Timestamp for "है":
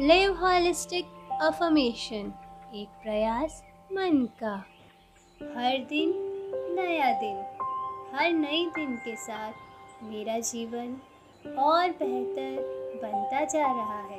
14.02-14.17